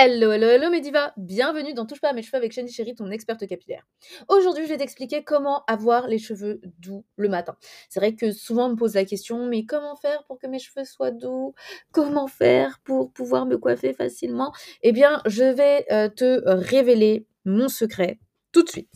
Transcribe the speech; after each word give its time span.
Hello, 0.00 0.30
hello, 0.30 0.46
hello 0.46 0.70
mes 0.70 0.80
Bienvenue 1.16 1.74
dans 1.74 1.84
Touche 1.84 2.00
pas 2.00 2.10
à 2.10 2.12
mes 2.12 2.22
cheveux 2.22 2.36
avec 2.36 2.52
Shani 2.52 2.70
Chéri, 2.70 2.94
ton 2.94 3.10
experte 3.10 3.44
capillaire. 3.48 3.84
Aujourd'hui, 4.28 4.62
je 4.62 4.68
vais 4.68 4.76
t'expliquer 4.76 5.24
comment 5.24 5.64
avoir 5.64 6.06
les 6.06 6.18
cheveux 6.18 6.60
doux 6.78 7.04
le 7.16 7.28
matin. 7.28 7.56
C'est 7.88 7.98
vrai 7.98 8.14
que 8.14 8.30
souvent 8.30 8.66
on 8.66 8.68
me 8.70 8.76
pose 8.76 8.94
la 8.94 9.04
question, 9.04 9.46
mais 9.46 9.64
comment 9.64 9.96
faire 9.96 10.22
pour 10.28 10.38
que 10.38 10.46
mes 10.46 10.60
cheveux 10.60 10.84
soient 10.84 11.10
doux? 11.10 11.52
Comment 11.90 12.28
faire 12.28 12.78
pour 12.84 13.12
pouvoir 13.12 13.44
me 13.44 13.58
coiffer 13.58 13.92
facilement? 13.92 14.52
Eh 14.82 14.92
bien, 14.92 15.20
je 15.26 15.42
vais 15.42 15.84
euh, 15.90 16.08
te 16.08 16.42
révéler 16.46 17.26
mon 17.44 17.68
secret 17.68 18.20
tout 18.52 18.62
de 18.62 18.68
suite. 18.68 18.92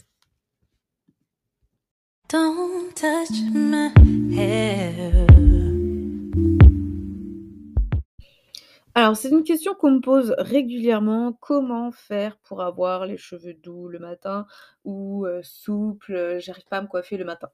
Alors, 8.95 9.17
c'est 9.17 9.31
une 9.31 9.43
question 9.43 9.75
qu'on 9.75 9.93
me 9.93 10.01
pose 10.01 10.35
régulièrement. 10.39 11.33
Comment 11.41 11.91
faire 11.93 12.37
pour 12.39 12.63
avoir 12.63 13.07
les 13.07 13.17
cheveux 13.17 13.55
doux 13.55 13.89
le 13.89 13.99
matin 13.99 14.47
ou 14.85 15.27
souples? 15.43 16.39
J'arrive 16.41 16.67
pas 16.67 16.79
à 16.79 16.83
me 16.83 16.87
coiffer 16.87 17.17
le 17.17 17.25
matin. 17.25 17.49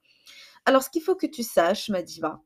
Alors, 0.67 0.83
ce 0.83 0.91
qu'il 0.91 1.03
faut 1.03 1.15
que 1.15 1.27
tu 1.27 1.43
saches, 1.43 1.91
ma 1.91 2.03
diva, 2.03 2.41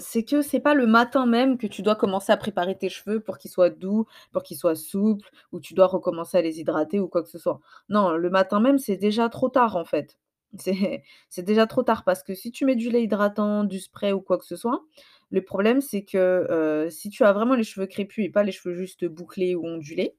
c'est 0.00 0.24
que 0.24 0.42
c'est 0.42 0.60
pas 0.60 0.74
le 0.74 0.86
matin 0.86 1.26
même 1.26 1.58
que 1.58 1.66
tu 1.66 1.82
dois 1.82 1.96
commencer 1.96 2.32
à 2.32 2.36
préparer 2.36 2.76
tes 2.76 2.88
cheveux 2.90 3.20
pour 3.20 3.38
qu'ils 3.38 3.50
soient 3.50 3.70
doux, 3.70 4.06
pour 4.32 4.42
qu'ils 4.42 4.58
soient 4.58 4.76
souples, 4.76 5.30
ou 5.52 5.60
tu 5.60 5.74
dois 5.74 5.86
recommencer 5.86 6.38
à 6.38 6.42
les 6.42 6.60
hydrater 6.60 7.00
ou 7.00 7.08
quoi 7.08 7.22
que 7.22 7.30
ce 7.30 7.38
soit. 7.38 7.60
Non, 7.88 8.12
le 8.12 8.30
matin 8.30 8.60
même, 8.60 8.78
c'est 8.78 8.96
déjà 8.96 9.28
trop 9.28 9.48
tard 9.48 9.76
en 9.76 9.84
fait. 9.84 10.18
C'est 10.58 11.02
déjà 11.38 11.66
trop 11.66 11.82
tard 11.82 12.04
parce 12.04 12.22
que 12.22 12.34
si 12.34 12.52
tu 12.52 12.64
mets 12.64 12.76
du 12.76 12.90
lait 12.90 13.04
hydratant, 13.04 13.64
du 13.64 13.80
spray 13.80 14.12
ou 14.12 14.20
quoi 14.20 14.38
que 14.38 14.44
ce 14.44 14.56
soit, 14.56 14.82
le 15.30 15.42
problème, 15.44 15.80
c'est 15.80 16.04
que, 16.04 16.46
heu, 16.50 16.90
si 16.90 17.10
tu 17.10 17.24
as 17.24 17.32
vraiment 17.32 17.54
les 17.54 17.64
cheveux 17.64 17.86
crépus 17.86 18.24
et 18.26 18.30
pas 18.30 18.42
les 18.44 18.52
cheveux 18.52 18.74
juste 18.74 19.04
bouclés 19.06 19.54
ou 19.56 19.66
ondulés, 19.66 20.16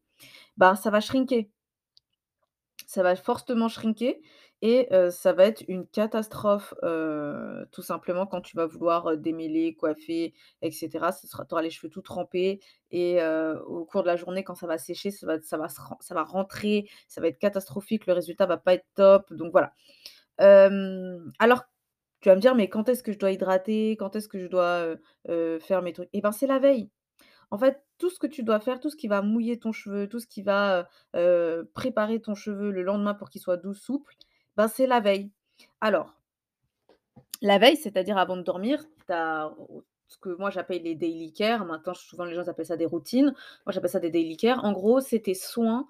bah, 0.57 0.75
ça 0.75 0.91
va 0.91 1.01
shrinker. 1.01 1.45
Ça 2.87 3.03
va 3.03 3.15
fortement 3.15 3.69
shrinker 3.69 4.15
et 4.63 4.87
heu, 4.93 5.09
ça 5.11 5.33
va 5.33 5.45
être 5.45 5.63
une 5.67 5.87
catastrophe, 5.87 6.73
heu, 6.83 7.65
tout 7.71 7.81
simplement 7.81 8.25
quand 8.27 8.41
tu 8.41 8.55
vas 8.55 8.65
vouloir, 8.65 9.17
démêler, 9.17 9.73
coiffer 9.75 10.33
et 10.61 10.71
cetera. 10.71 11.11
Ce 11.11 11.25
sera 11.27 11.45
tu 11.45 11.53
auras 11.53 11.61
les 11.63 11.69
cheveux 11.69 11.89
tout 11.89 12.01
trempés 12.01 12.59
et 12.91 13.19
au 13.67 13.85
cours 13.85 14.01
de 14.03 14.07
la 14.07 14.17
journée, 14.17 14.43
quand 14.43 14.55
ça 14.55 14.67
va 14.67 14.77
sécher, 14.77 15.11
ça 15.11 15.25
va 15.27 16.23
rentrer, 16.23 16.87
ça 17.07 17.21
va 17.21 17.27
être 17.27 17.39
catastrophique, 17.39 18.05
le 18.07 18.13
résultat 18.13 18.45
va 18.45 18.57
pas 18.57 18.73
être 18.73 18.85
top, 18.95 19.31
donc 19.33 19.51
voilà. 19.51 19.73
Alors 21.39 21.63
tu 22.21 22.29
vas 22.29 22.35
me 22.35 22.41
dire: 22.41 22.55
«Mais 22.55 22.69
quand 22.69 22.87
est-ce 22.87 23.03
que 23.03 23.11
je 23.11 23.19
dois 23.19 23.31
hydrater? 23.31 23.97
Quand 23.97 24.15
est-ce 24.15 24.27
que 24.27 24.39
je 24.39 24.47
dois, 24.47 24.95
faire 25.59 25.81
mes 25.81 25.93
trucs?» 25.93 26.09
et 26.13 26.21
ben, 26.21 26.31
c'est 26.31 26.47
la 26.47 26.59
veille. 26.59 26.89
En 27.51 27.57
fait, 27.57 27.83
tout 27.97 28.09
ce 28.09 28.17
que 28.17 28.27
tu 28.27 28.43
dois 28.43 28.59
faire, 28.61 28.79
tout 28.79 28.89
ce 28.89 28.95
qui 28.95 29.09
va 29.09 29.21
mouiller 29.21 29.59
ton 29.59 29.73
cheveu, 29.73 30.07
tout 30.07 30.19
ce 30.19 30.27
qui 30.27 30.41
va, 30.41 30.87
préparer 31.73 32.21
ton 32.21 32.35
cheveu 32.35 32.71
le 32.71 32.83
lendemain 32.83 33.13
pour 33.13 33.29
qu'il 33.29 33.41
soit 33.41 33.57
doux, 33.57 33.73
souple, 33.73 34.15
ben, 34.55 34.67
c'est 34.67 34.87
la 34.87 34.99
veille. 34.99 35.31
Alors, 35.81 36.15
la 37.41 37.57
veille, 37.57 37.75
c'est-à-dire 37.77 38.17
avant 38.17 38.37
de 38.37 38.43
dormir, 38.43 38.83
tu 39.07 39.13
as 39.13 39.51
ce 40.07 40.17
que 40.17 40.29
moi 40.29 40.49
j'appelle 40.49 40.83
les 40.83 40.95
daily 40.95 41.33
care. 41.33 41.65
Maintenant, 41.65 41.93
souvent 41.93 42.25
les 42.25 42.35
gens 42.35 42.47
appellent 42.47 42.65
ça 42.65 42.77
des 42.77 42.85
routines. 42.85 43.33
Moi, 43.65 43.73
j'appelle 43.73 43.89
ça 43.89 43.99
des 43.99 44.11
daily 44.11 44.37
care. 44.37 44.63
En 44.63 44.73
gros, 44.73 44.99
c'est 44.99 45.21
tes 45.21 45.33
soins, 45.33 45.87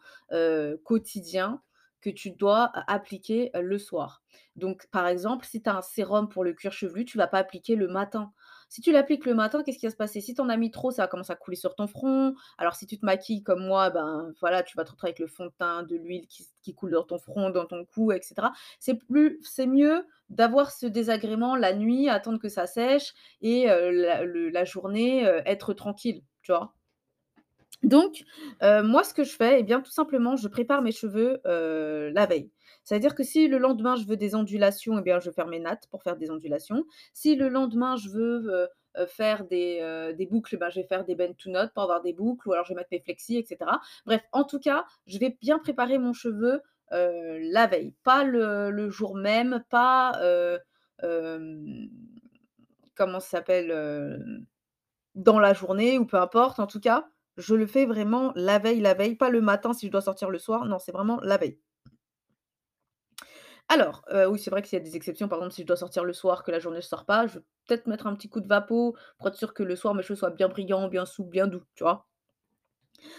quotidiens 0.84 1.62
que 2.02 2.10
tu 2.10 2.32
dois 2.32 2.72
appliquer 2.88 3.52
le 3.54 3.78
soir. 3.78 4.22
Donc, 4.56 4.88
par 4.92 5.08
exemple, 5.08 5.46
si 5.46 5.62
tu 5.62 5.70
as 5.70 5.78
un 5.78 5.82
sérum 5.82 6.28
pour 6.28 6.44
le 6.44 6.54
cuir 6.54 6.74
chevelu, 6.74 7.06
tu 7.06 7.18
vas 7.18 7.28
pas 7.28 7.40
appliquer 7.40 7.76
le 7.76 7.88
matin. 7.88 8.34
Si 8.70 8.82
tu 8.82 8.92
l'appliques 8.92 9.26
le 9.26 9.34
matin, 9.34 9.64
qu'est-ce 9.64 9.78
qui 9.78 9.86
va 9.86 9.92
se 9.92 9.98
passer? 9.98 10.22
Si 10.22 10.34
tu 10.34 10.42
en 10.42 10.50
as 10.50 10.58
mis 10.58 10.72
trop, 10.72 10.92
ça 10.92 11.04
va 11.04 11.08
commencer 11.08 11.32
à 11.32 11.36
couler 11.36 11.58
sur 11.58 11.76
ton 11.76 11.88
front. 11.88 12.36
Alors, 12.58 12.76
si 12.76 12.86
tu 12.86 12.98
te 12.98 13.06
maquilles 13.06 13.44
comme 13.44 13.66
moi, 13.66 13.90
ben 13.90 14.34
voilà, 14.40 14.64
tu 14.64 14.76
vas 14.78 14.84
te 14.84 14.92
retrouver 14.92 15.10
avec 15.10 15.20
le 15.20 15.28
fond 15.28 15.46
de 15.46 15.52
teint, 15.58 15.84
de 15.84 15.96
l'huile 15.96 16.28
qui, 16.28 16.74
coule 16.74 16.92
dans 16.92 17.04
ton 17.04 17.18
front, 17.18 17.50
dans 17.50 17.66
ton 17.66 17.86
cou, 17.86 18.12
etc. 18.12 18.36
C'est 18.80 18.96
plus, 18.96 19.40
c'est 19.44 19.68
mieux 19.68 20.06
d'avoir 20.30 20.72
ce 20.72 20.86
désagrément 20.86 21.56
la 21.56 21.73
nuit, 21.73 22.10
attendre 22.10 22.40
que 22.40 22.50
ça 22.50 22.67
sèche 22.67 23.14
et 23.42 23.66
la, 23.66 24.64
journée 24.64 25.23
être 25.45 25.73
tranquille, 25.73 26.23
tu 26.42 26.52
vois? 26.52 26.73
Donc, 27.83 28.23
heu, 28.64 28.83
moi, 28.83 29.03
ce 29.03 29.14
que 29.14 29.23
je 29.23 29.36
fais, 29.36 29.59
eh 29.59 29.64
bien, 29.64 29.81
tout 29.81 29.92
simplement, 29.92 30.36
je 30.36 30.47
prépare 30.47 30.81
mes 30.81 30.92
cheveux, 30.92 31.42
heu, 31.47 32.09
la 32.14 32.25
veille. 32.25 32.52
C'est-à-dire 32.83 33.15
que 33.15 33.23
si 33.23 33.47
le 33.47 33.58
lendemain, 33.58 33.95
je 33.95 34.05
veux 34.05 34.17
des 34.17 34.36
ondulations, 34.36 34.97
eh 34.99 35.02
bien, 35.02 35.19
je 35.19 35.30
vais 35.30 35.33
faire 35.36 35.47
mes 35.47 35.59
nattes 35.59 35.87
pour 35.89 36.03
faire 36.03 36.15
des 36.17 36.30
ondulations. 36.31 36.86
Si 37.14 37.36
le 37.36 37.49
lendemain, 37.49 37.95
je 37.95 38.09
veux, 38.09 38.49
heu, 38.97 39.05
faire 39.08 39.45
des, 39.45 40.27
boucles, 40.30 40.58
ben, 40.58 40.69
je 40.69 40.81
vais 40.81 40.87
faire 40.87 41.05
des 41.05 41.15
bend 41.15 41.33
to 41.37 41.49
knot 41.49 41.69
pour 41.73 41.83
avoir 41.83 42.02
des 42.02 42.14
boucles 42.14 42.49
ou 42.49 42.53
alors 42.53 42.65
je 42.65 42.69
vais 42.73 42.75
mettre 42.75 42.89
mes 42.92 42.99
flexis 43.02 43.37
et 43.37 43.45
cetera. 43.45 43.80
Bref, 44.05 44.21
en 44.31 44.43
tout 44.43 44.59
cas, 44.59 44.86
je 45.08 45.17
vais 45.17 45.37
bien 45.42 45.59
préparer 45.59 45.98
mon 45.98 46.13
cheveu, 46.13 46.61
la 46.92 47.67
veille, 47.67 47.93
pas 48.03 48.23
le 48.23 48.89
jour 48.89 49.15
même, 49.15 49.63
pas, 49.69 50.11
comment 52.95 53.19
ça 53.19 53.30
s'appelle? 53.30 53.71
Dans 55.15 55.39
la 55.39 55.53
journée 55.53 55.98
ou 55.98 56.05
peu 56.05 56.17
importe, 56.17 56.59
en 56.59 56.67
tout 56.67 56.80
cas, 56.80 57.05
je 57.37 57.55
le 57.55 57.67
fais 57.67 57.86
vraiment 57.86 58.31
la 58.36 58.59
veille, 58.59 58.80
la 58.81 58.93
veille, 58.93 59.15
pas 59.15 59.30
le 59.30 59.42
matin 59.42 59.73
si 59.73 59.87
je 59.87 59.92
dois 59.92 60.02
sortir 60.02 60.30
le 60.30 60.39
soir, 60.39 60.65
non, 60.65 60.80
c'est 60.80 60.92
vraiment 60.92 61.19
la 61.21 61.37
veille. 61.37 61.59
Alors, 63.69 64.03
heu, 64.14 64.27
oui, 64.27 64.37
c'est 64.39 64.49
vrai 64.52 64.61
qu'il 64.61 64.73
y 64.77 64.81
a 64.81 64.83
des 64.83 64.95
exceptions, 64.95 65.27
par 65.27 65.39
exemple, 65.39 65.53
si 65.55 65.61
je 65.61 65.67
dois 65.67 65.75
sortir 65.77 66.03
le 66.03 66.14
soir, 66.14 66.43
que 66.43 66.52
la 66.52 66.59
journée 66.59 66.81
je 66.81 66.87
sors 66.87 67.05
pas, 67.05 67.25
je 67.27 67.39
vais 67.39 67.45
peut-être 67.67 67.87
mettre 67.87 68.05
un 68.08 68.15
petit 68.15 68.30
coup 68.30 68.42
de 68.42 68.47
vapeau 68.47 68.95
pour 69.17 69.27
être 69.30 69.36
sûr 69.37 69.53
que 69.53 69.64
le 69.64 69.75
soir 69.75 69.93
mes 69.95 70.03
cheveux 70.03 70.15
soient 70.17 70.30
bien 70.31 70.47
brillants, 70.49 70.87
bien 70.89 71.05
souples, 71.05 71.31
bien 71.31 71.47
doux, 71.47 71.64
tu 71.75 71.83
vois? 71.83 72.08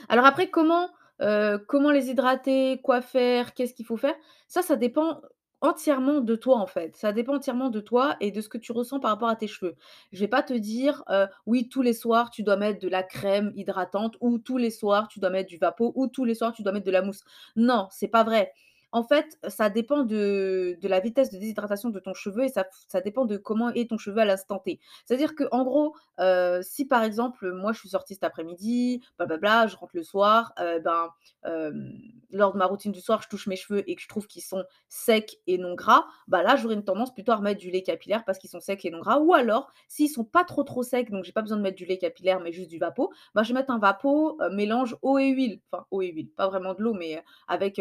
Alors 0.09 0.25
après 0.27 0.51
comment, 0.51 0.89
heu, 1.21 1.59
comment 1.69 1.91
les 1.91 2.11
hydrater? 2.11 2.81
Quoi 2.83 3.01
faire? 3.01 3.55
Qu'est-ce 3.55 3.75
qu'il 3.75 3.87
faut 3.87 3.97
faire? 3.97 4.15
Ça, 4.49 4.63
ça 4.63 4.77
dépend 4.77 5.21
entièrement 5.63 6.21
de 6.21 6.35
toi, 6.37 6.59
en 6.59 6.67
fait. 6.67 6.97
Ça 6.97 7.13
dépend 7.13 7.37
entièrement 7.37 7.71
de 7.71 7.81
toi 7.81 8.17
et 8.21 8.31
de 8.31 8.41
ce 8.41 8.49
que 8.49 8.59
tu 8.59 8.73
ressens 8.73 9.01
par 9.01 9.11
rapport 9.13 9.29
à 9.31 9.37
tes 9.37 9.47
cheveux. 9.49 9.77
Je 10.13 10.21
vais 10.21 10.29
pas 10.29 10.43
te 10.43 10.53
dire, 10.55 11.03
«Oui, 11.47 11.69
tous 11.69 11.83
les 11.83 11.95
soirs, 11.95 12.31
tu 12.31 12.43
dois 12.43 12.57
mettre 12.57 12.81
de 12.81 12.89
la 12.89 13.03
crème 13.03 13.53
hydratante» 13.57 14.17
ou 14.21 14.39
«Tous 14.39 14.59
les 14.59 14.71
soirs, 14.71 15.09
tu 15.09 15.21
dois 15.21 15.31
mettre 15.31 15.49
du 15.49 15.57
vapeau» 15.59 15.93
ou 15.97 16.07
«Tous 16.09 16.25
les 16.25 16.35
soirs, 16.35 16.53
tu 16.53 16.63
dois 16.63 16.73
mettre 16.73 16.87
de 16.87 16.91
la 16.91 17.03
mousse». 17.03 17.23
Non, 17.57 17.89
c'est 17.91 18.09
pas 18.09 18.25
vrai. 18.25 18.53
En 18.93 19.03
fait, 19.03 19.39
ça 19.49 19.71
dépend 19.71 20.05
de 20.05 20.77
la 20.83 21.01
vitesse 21.01 21.31
de 21.31 21.39
déshydratation 21.39 21.91
de 21.91 21.99
ton 21.99 22.13
cheveu 22.15 22.45
et 22.45 22.49
ça 22.51 23.01
dépend 23.01 23.25
de 23.25 23.37
comment 23.39 23.71
est 23.71 23.89
ton 23.91 23.99
cheveu 23.99 24.19
à 24.19 24.25
l'instant 24.25 24.59
T. 24.59 24.81
C'est-à-dire 25.07 25.35
qu'en 25.35 25.65
gros, 25.65 25.95
Heu, 26.21 26.61
si 26.63 26.85
par 26.87 27.03
exemple, 27.03 27.51
moi 27.53 27.73
je 27.73 27.79
suis 27.81 27.89
sortie 27.89 28.15
cet 28.15 28.23
après-midi, 28.25 29.01
blablabla, 29.19 29.67
je 29.67 29.77
rentre 29.77 29.97
le 29.97 30.03
soir, 30.03 30.53
heu, 30.61 30.79
ben, 30.81 31.09
hem, 31.45 31.91
lors 32.31 32.53
de 32.53 32.59
ma 32.59 32.67
routine 32.67 32.93
du 32.93 33.01
soir, 33.01 33.23
je 33.23 33.29
touche 33.29 33.47
mes 33.47 33.57
cheveux 33.57 33.83
et 33.91 33.95
que 33.97 34.03
je 34.03 34.09
trouve 34.09 34.27
qu'ils 34.27 34.43
sont 34.43 34.65
secs 34.89 35.39
et 35.47 35.59
non 35.59 35.75
gras, 35.75 36.05
bah 36.29 36.43
là, 36.43 36.57
j'aurais 36.57 36.75
une 36.75 36.85
tendance 36.85 37.13
plutôt 37.15 37.33
à 37.33 37.37
remettre 37.37 37.61
du 37.61 37.71
lait 37.71 37.83
capillaire 37.83 38.25
parce 38.25 38.39
qu'ils 38.39 38.51
sont 38.51 38.61
secs 38.61 38.85
et 38.85 38.91
non 38.91 39.01
gras 39.01 39.19
ou 39.19 39.35
alors 39.35 39.71
s'ils 39.89 40.09
sont 40.11 40.25
pas 40.25 40.45
trop, 40.45 40.65
trop 40.65 40.83
secs, 40.83 41.11
donc 41.11 41.25
j'ai 41.25 41.33
pas 41.33 41.43
besoin 41.43 41.57
de 41.59 41.63
mettre 41.63 41.77
du 41.77 41.87
lait 41.87 41.99
capillaire 41.99 42.41
mais 42.41 42.53
juste 42.53 42.71
du 42.71 42.79
vapeau, 42.79 43.11
bah 43.35 43.43
je 43.43 43.49
vais 43.49 43.55
mettre 43.61 43.71
un 43.71 43.79
vapeau, 43.79 44.39
mélange 44.53 44.97
eau 45.03 45.19
et 45.19 45.29
huile, 45.31 45.61
enfin 45.71 45.87
eau 45.91 46.03
et 46.03 46.09
huile, 46.13 46.29
pas 46.31 46.49
vraiment 46.49 46.75
de 46.75 46.83
l'eau 46.83 46.95
mais, 46.95 47.23
avec, 47.49 47.81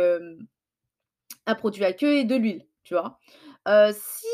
un 1.48 1.56
produit 1.56 1.86
à 1.86 1.94
queue 1.94 2.18
et 2.18 2.24
de 2.24 2.36
l'huile, 2.36 2.66
tu 2.84 2.96
vois? 2.96 3.20
Si 3.94 4.28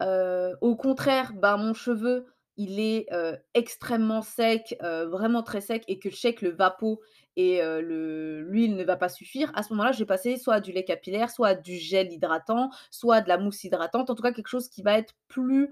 au 0.00 0.76
contraire, 0.76 1.32
ben, 1.34 1.56
mon 1.56 1.74
cheveu, 1.74 2.26
il 2.56 2.80
est, 2.80 3.06
extrêmement 3.54 4.22
sec, 4.22 4.76
vraiment 4.80 5.42
très 5.42 5.60
sec 5.60 5.84
et 5.88 5.98
que 5.98 6.10
je 6.10 6.16
sais 6.16 6.34
que 6.34 6.46
le 6.46 6.52
vapeau 6.52 7.00
et 7.36 7.60
l'huile 7.80 8.76
ne 8.76 8.84
va 8.84 8.96
pas 8.96 9.08
suffire. 9.08 9.52
À 9.54 9.62
ce 9.62 9.72
moment-là, 9.72 9.92
je 9.92 9.98
vais 9.98 10.06
passer 10.06 10.36
soit 10.36 10.60
du 10.60 10.72
lait 10.72 10.84
capillaire, 10.84 11.30
soit 11.30 11.54
du 11.54 11.76
gel 11.76 12.12
hydratant, 12.12 12.70
soit 12.90 13.20
de 13.20 13.28
la 13.28 13.38
mousse 13.38 13.64
hydratante. 13.64 14.10
En 14.10 14.14
tout 14.14 14.22
cas, 14.22 14.32
quelque 14.32 14.48
chose 14.48 14.68
qui 14.68 14.82
va 14.82 14.98
être 14.98 15.14
plus, 15.28 15.70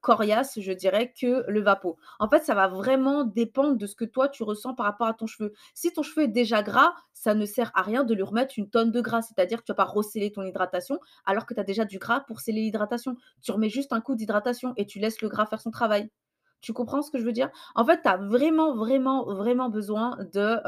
coriace, 0.00 0.58
je 0.60 0.72
dirais, 0.72 1.12
que 1.18 1.44
le 1.48 1.60
vapeau. 1.60 1.96
En 2.18 2.28
fait, 2.28 2.42
ça 2.44 2.54
va 2.54 2.68
vraiment 2.68 3.24
dépendre 3.24 3.76
de 3.76 3.86
ce 3.86 3.94
que 3.94 4.04
toi, 4.04 4.28
tu 4.28 4.42
ressens 4.42 4.74
par 4.74 4.86
rapport 4.86 5.06
à 5.06 5.14
ton 5.14 5.26
cheveu. 5.26 5.52
Si 5.74 5.92
ton 5.92 6.02
cheveu 6.02 6.24
est 6.24 6.28
déjà 6.28 6.62
gras, 6.62 6.94
ça 7.12 7.34
ne 7.34 7.46
sert 7.46 7.70
à 7.74 7.82
rien 7.82 8.04
de 8.04 8.14
lui 8.14 8.22
remettre 8.22 8.54
une 8.56 8.68
tonne 8.68 8.90
de 8.90 9.00
gras. 9.00 9.22
C'est-à-dire 9.22 9.60
que 9.60 9.64
tu 9.64 9.72
vas 9.72 9.76
pas 9.76 9.84
resceller 9.84 10.32
ton 10.32 10.42
hydratation 10.42 10.98
alors 11.26 11.46
que 11.46 11.54
tu 11.54 11.60
as 11.60 11.64
déjà 11.64 11.84
du 11.84 11.98
gras 11.98 12.20
pour 12.20 12.40
sceller 12.40 12.62
l'hydratation. 12.62 13.16
Tu 13.42 13.52
remets 13.52 13.70
juste 13.70 13.92
un 13.92 14.00
coup 14.00 14.16
d'hydratation 14.16 14.72
et 14.76 14.86
tu 14.86 14.98
laisses 14.98 15.22
le 15.22 15.28
gras 15.28 15.46
faire 15.46 15.60
son 15.60 15.70
travail. 15.70 16.10
Tu 16.64 16.72
comprends 16.72 17.02
ce 17.02 17.10
que 17.10 17.18
je 17.18 17.24
veux 17.24 17.32
dire? 17.32 17.50
En 17.74 17.84
fait, 17.84 18.00
tu 18.02 18.08
as 18.08 18.16
vraiment, 18.16 18.74
vraiment, 18.74 19.24
vraiment 19.34 19.68
besoin 19.68 20.16
de, 20.32 20.60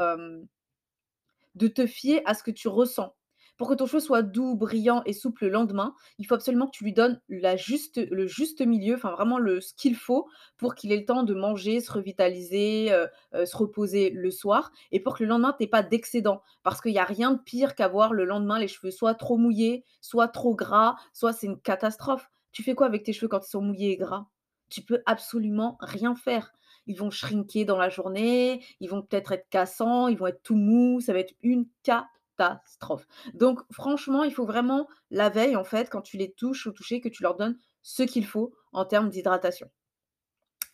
de 1.55 1.67
te 1.67 1.85
fier 1.87 2.21
à 2.25 2.33
ce 2.33 2.43
que 2.43 2.51
tu 2.51 2.67
ressens. 2.67 3.13
Pour 3.57 3.67
que 3.69 3.73
ton 3.73 3.87
cheveu 3.87 3.99
soit 3.99 4.21
doux, 4.21 4.55
brillant 4.55 5.01
et 5.07 5.13
souple 5.13 5.45
le 5.45 5.49
lendemain, 5.49 5.95
il 6.19 6.27
faut 6.27 6.35
absolument 6.35 6.67
que 6.67 6.77
tu 6.77 6.83
lui 6.83 6.93
donnes 6.93 7.19
la 7.27 7.55
juste 7.55 7.97
le 8.11 8.27
juste 8.27 8.61
milieu, 8.61 8.93
enfin 8.93 9.09
vraiment 9.11 9.39
le 9.39 9.61
ce 9.61 9.73
qu'il 9.73 9.95
faut 9.95 10.27
pour 10.57 10.75
qu'il 10.75 10.91
ait 10.91 10.97
le 10.97 11.05
temps 11.05 11.23
de 11.23 11.33
manger, 11.33 11.79
se 11.81 11.91
revitaliser, 11.91 12.89
se 13.33 13.57
reposer 13.57 14.11
le 14.11 14.29
soir 14.29 14.71
et 14.91 14.99
pour 14.99 15.17
que 15.17 15.23
le 15.23 15.29
lendemain 15.29 15.55
tu 15.57 15.63
aies 15.63 15.67
pas 15.67 15.81
d'excédent. 15.81 16.43
Parce 16.61 16.81
qu'il 16.81 16.91
y 16.91 16.99
a 16.99 17.03
rien 17.03 17.31
de 17.31 17.39
pire 17.39 17.73
qu'avoir 17.73 18.13
le 18.13 18.25
lendemain 18.25 18.59
les 18.59 18.67
cheveux 18.67 18.91
soit 18.91 19.15
trop 19.15 19.37
mouillés, 19.37 19.83
soit 20.01 20.27
trop 20.27 20.53
gras, 20.53 20.95
soit 21.13 21.33
c'est 21.33 21.47
une 21.47 21.59
catastrophe. 21.59 22.29
Tu 22.51 22.61
fais 22.61 22.75
quoi 22.75 22.85
avec 22.85 23.03
tes 23.03 23.13
cheveux 23.13 23.27
quand 23.27 23.43
ils 23.43 23.49
sont 23.49 23.61
mouillés 23.61 23.91
et 23.93 23.97
gras? 23.97 24.27
Tu 24.69 24.81
peux 24.81 25.01
absolument 25.05 25.77
rien 25.81 26.15
faire. 26.15 26.51
ils 26.87 26.97
vont 26.97 27.11
shrinker 27.11 27.65
dans 27.65 27.77
la 27.77 27.89
journée, 27.89 28.63
ils 28.79 28.89
vont 28.89 29.01
peut-être 29.01 29.31
être 29.33 29.49
cassants, 29.49 30.07
ils 30.07 30.17
vont 30.17 30.27
être 30.27 30.41
tout 30.43 30.55
mous, 30.55 31.01
ça 31.01 31.13
va 31.13 31.19
être 31.19 31.33
une 31.41 31.67
catastrophe. 31.83 33.07
Donc 33.33 33.59
franchement, 33.71 34.23
il 34.23 34.33
faut 34.33 34.45
vraiment 34.45 34.87
la 35.11 35.29
veille, 35.29 35.55
en 35.55 35.63
fait, 35.65 35.89
quand 35.89 36.01
tu 36.01 36.17
les 36.17 36.31
touches 36.31 36.67
au 36.67 36.71
toucher, 36.71 37.01
que 37.01 37.09
tu 37.09 37.23
leur 37.23 37.35
donnes 37.35 37.57
ce 37.81 38.03
qu'il 38.03 38.25
faut 38.25 38.53
en 38.71 38.85
termes 38.85 39.09
d'hydratation. 39.09 39.69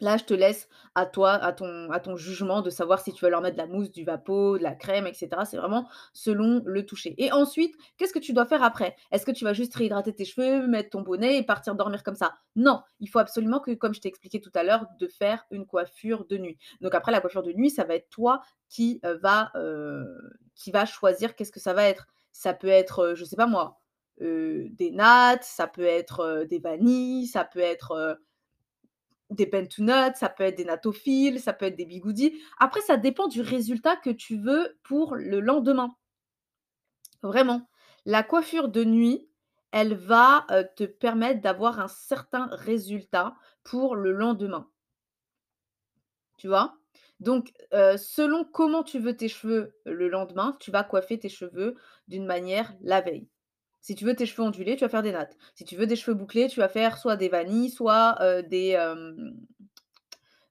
Là, 0.03 0.17
je 0.17 0.25
te 0.25 0.33
laisse 0.35 0.67
à 0.95 1.05
toi, 1.07 1.31
à 1.33 1.53
ton 1.53 1.89
à 1.91 1.99
ton 1.99 2.15
jugement 2.17 2.61
de 2.61 2.69
savoir 2.69 2.99
si 2.99 3.13
tu 3.13 3.23
vas 3.25 3.29
leur 3.31 3.41
mettre 3.41 3.55
de 3.57 3.61
la 3.61 3.67
mousse, 3.67 3.91
du 3.91 4.03
vapeau, 4.03 4.57
de 4.59 4.63
la 4.63 4.75
crème 4.75 5.07
et 5.07 5.13
cetera. 5.13 5.45
C'est 5.45 5.57
vraiment 5.57 5.87
selon 6.13 6.61
le 6.65 6.85
toucher 6.85 7.15
et 7.17 7.31
ensuite, 7.31 7.73
qu'est-ce 7.97 8.13
que 8.13 8.19
tu 8.19 8.33
dois 8.33 8.45
faire 8.45 8.63
après? 8.63 8.95
Est-ce 9.11 9.25
que 9.25 9.31
tu 9.31 9.45
vas 9.45 9.53
juste 9.53 9.73
réhydrater 9.75 10.13
tes 10.13 10.25
cheveux, 10.25 10.67
mettre 10.67 10.91
ton 10.91 11.01
bonnet 11.01 11.37
et 11.37 11.43
partir 11.43 11.75
dormir 11.75 12.03
comme 12.03 12.15
ça? 12.15 12.35
Non, 12.55 12.81
il 12.99 13.07
faut 13.09 13.19
absolument 13.19 13.59
que, 13.59 13.71
comme 13.73 13.93
je 13.93 14.01
t'ai 14.01 14.09
expliqué 14.09 14.41
tout 14.41 14.51
à 14.55 14.63
l'heure, 14.63 14.85
de 14.99 15.07
faire 15.07 15.45
une 15.51 15.65
coiffure 15.65 16.25
de 16.25 16.37
nuit. 16.37 16.57
Donc 16.81 16.93
après 16.95 17.11
la 17.11 17.21
coiffure 17.21 17.43
de 17.43 17.53
nuit, 17.53 17.69
ça 17.71 17.85
va 17.85 17.95
être 17.95 18.09
toi 18.09 18.41
qui, 18.69 18.99
heu, 19.05 19.17
va, 19.23 19.51
heu, 19.55 20.05
qui 20.55 20.71
va 20.71 20.85
choisir 20.85 21.35
qu'est-ce 21.35 21.51
que 21.51 21.59
ça 21.59 21.73
va 21.73 21.85
être. 21.85 22.07
Ça 22.31 22.53
peut 22.53 22.67
être, 22.67 22.99
heu, 23.11 23.15
je 23.15 23.23
sais 23.25 23.35
pas 23.37 23.47
moi, 23.47 23.79
des 24.19 24.91
nattes, 24.91 25.43
ça 25.43 25.67
peut 25.67 25.85
être, 25.85 26.45
des 26.49 26.59
vanilles, 26.59 27.27
ça 27.27 27.43
peut 27.45 27.59
être, 27.59 28.19
des 29.29 29.45
nuts, 29.45 30.15
ça 30.15 30.29
peut 30.29 30.43
être 30.43 30.57
des 30.57 30.65
natophiles, 30.65 31.39
ça 31.39 31.53
peut 31.53 31.65
être 31.65 31.75
des 31.77 31.85
bigoudis. 31.85 32.39
Après, 32.59 32.81
ça 32.81 32.97
dépend 32.97 33.27
du 33.27 33.41
résultat 33.41 33.95
que 33.97 34.09
tu 34.11 34.37
veux 34.37 34.77
pour 34.83 35.15
le 35.15 35.39
lendemain. 35.39 35.95
Vraiment. 37.23 37.67
La 38.05 38.21
coiffure 38.21 38.69
de 38.69 38.83
nuit, 38.83 39.27
elle 39.71 39.95
va, 39.95 40.45
heu, 40.51 40.65
te 40.75 40.83
permettre 40.83 41.41
d'avoir 41.41 41.79
un 41.79 41.87
certain 41.87 42.45
résultat 42.51 43.33
pour 43.63 43.95
le 43.95 44.11
lendemain. 44.11 44.69
Tu 46.37 46.47
vois? 46.47 46.77
Donc, 47.19 47.51
heu, 47.73 47.97
selon 47.97 48.43
comment 48.43 48.83
tu 48.83 48.99
veux 48.99 49.15
tes 49.17 49.29
cheveux 49.29 49.75
le 49.85 50.09
lendemain, 50.09 50.55
tu 50.59 50.69
vas 50.71 50.83
coiffer 50.83 51.17
tes 51.19 51.29
cheveux 51.29 51.75
d'une 52.07 52.25
manière 52.25 52.73
la 52.81 53.01
veille. 53.01 53.27
Si 53.83 53.93
tu 53.95 54.03
veux 54.05 54.15
tes 54.15 54.25
cheveux 54.25 54.41
ondulés, 54.43 54.75
tu 54.77 54.83
vas 54.83 54.89
faire 54.89 55.03
des 55.03 55.11
nattes. 55.11 55.37
Si 55.53 55.63
tu 55.65 55.75
veux 55.75 55.85
des 55.85 55.95
cheveux 55.95 56.15
bouclés, 56.15 56.47
tu 56.49 56.59
vas 56.59 56.69
faire 56.69 56.97
soit 56.97 57.17
des 57.17 57.29
vanilles, 57.29 57.69
soit, 57.69 58.17
heu, 58.23 58.41
des, 58.41 58.75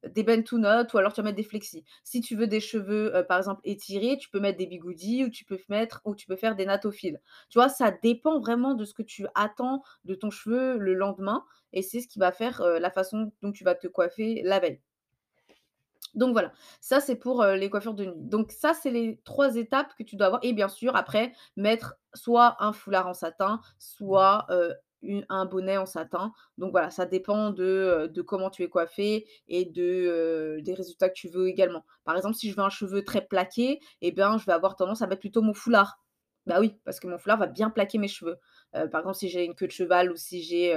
des 0.08 0.24
Bentounot 0.24 0.86
ou 0.92 0.98
alors 0.98 1.12
tu 1.12 1.20
vas 1.20 1.24
mettre 1.26 1.36
des 1.36 1.42
flexis. 1.44 1.84
Si 2.02 2.20
tu 2.20 2.34
veux 2.34 2.46
des 2.48 2.60
cheveux, 2.60 3.14
heu, 3.16 3.24
par 3.24 3.38
exemple 3.38 3.60
étirés, 3.64 4.16
tu 4.18 4.28
peux 4.30 4.40
mettre 4.40 4.58
des 4.58 4.66
bigoudis 4.66 5.24
ou 5.24 5.30
tu 5.30 5.44
peux 5.44 5.58
mettre 5.68 6.00
ou 6.04 6.14
tu 6.16 6.26
peux 6.26 6.36
faire 6.36 6.56
des 6.56 6.66
nattes 6.66 6.84
au 6.86 6.90
fil. 6.90 7.20
Tu 7.50 7.58
vois? 7.58 7.68
Ça 7.68 7.92
dépend 8.02 8.40
vraiment 8.40 8.74
de 8.74 8.84
ce 8.84 8.94
que 8.94 9.02
tu 9.02 9.26
attends 9.34 9.82
de 10.04 10.14
ton 10.14 10.30
cheveu 10.30 10.76
le 10.76 10.94
lendemain 10.94 11.44
et 11.72 11.82
c'est 11.82 12.00
ce 12.00 12.08
qui 12.08 12.18
va 12.18 12.32
faire, 12.32 12.60
heu, 12.62 12.78
la 12.78 12.90
façon 12.90 13.32
dont 13.42 13.52
tu 13.52 13.64
vas 13.64 13.74
te 13.76 13.86
coiffer 13.86 14.42
la 14.44 14.58
veille. 14.60 14.80
Donc 16.14 16.32
voilà, 16.32 16.52
ça 16.80 17.00
c'est 17.00 17.16
pour, 17.16 17.42
heu, 17.42 17.54
les 17.56 17.70
coiffures 17.70 17.94
de 17.94 18.04
nuit. 18.04 18.12
Donc 18.16 18.52
ça, 18.52 18.74
c'est 18.74 18.90
les 18.90 19.20
3 19.24 19.56
étapes 19.56 19.94
que 19.98 20.02
tu 20.02 20.16
dois 20.16 20.26
avoir 20.26 20.40
et 20.44 20.52
bien 20.52 20.68
sûr 20.68 20.94
après 20.96 21.32
mettre 21.56 21.96
soit 22.14 22.56
un 22.60 22.72
foulard 22.72 23.06
en 23.08 23.14
satin, 23.14 23.60
soit, 23.78 24.46
une 25.02 25.24
un 25.28 25.46
bonnet 25.46 25.76
en 25.76 25.86
satin. 25.86 26.32
Donc 26.58 26.70
voilà, 26.72 26.90
ça 26.90 27.06
dépend 27.06 27.50
de, 27.50 28.10
de 28.12 28.22
comment 28.22 28.50
tu 28.50 28.62
es 28.62 28.68
coiffé 28.68 29.26
et 29.48 29.64
des 29.64 30.74
résultats 30.74 31.08
que 31.08 31.14
tu 31.14 31.28
veux 31.28 31.48
également. 31.48 31.84
Par 32.04 32.16
exemple, 32.16 32.34
si 32.36 32.50
je 32.50 32.56
veux 32.56 32.62
un 32.62 32.70
cheveu 32.70 33.04
très 33.04 33.22
plaqué 33.26 33.80
et 34.00 34.12
bien, 34.12 34.38
je 34.38 34.46
vais 34.46 34.52
avoir 34.52 34.76
tendance 34.76 35.02
à 35.02 35.06
mettre 35.06 35.20
plutôt 35.20 35.42
mon 35.42 35.54
foulard. 35.54 35.98
Bah 36.46 36.58
oui, 36.60 36.74
parce 36.84 36.98
que 37.00 37.06
mon 37.06 37.18
foulard 37.18 37.38
va 37.38 37.46
bien 37.46 37.70
plaquer 37.70 37.98
mes 37.98 38.08
cheveux. 38.08 38.36
Par 38.72 39.00
exemple, 39.00 39.14
si 39.14 39.28
j'ai 39.28 39.44
une 39.44 39.54
queue 39.54 39.66
de 39.66 39.72
cheval 39.72 40.10
ou 40.10 40.16
si 40.16 40.42
j'ai, 40.42 40.74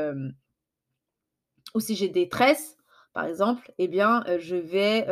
si 1.80 1.96
j'ai 1.96 2.10
des 2.10 2.30
tresses, 2.30 2.78
par 3.16 3.26
exemple, 3.28 3.72
eh 3.78 3.88
bien, 3.88 4.26
je 4.40 4.58
vais, 4.58 5.08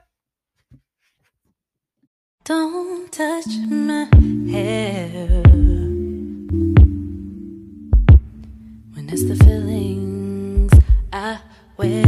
Don't 2.46 3.12
touch 3.12 3.58
my 3.68 4.08
hair 4.52 5.42
when 8.94 9.10
it's 9.12 9.24
the 9.24 9.36
feelings 9.44 10.72
I 11.12 11.40
wear. 11.76 12.05